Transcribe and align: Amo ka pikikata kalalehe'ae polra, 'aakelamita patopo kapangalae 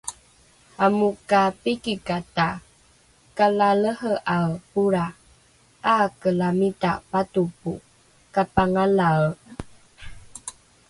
Amo 0.85 1.09
ka 1.29 1.41
pikikata 1.61 2.47
kalalehe'ae 3.37 4.51
polra, 4.71 5.05
'aakelamita 5.15 6.91
patopo 7.09 7.71
kapangalae 8.33 9.29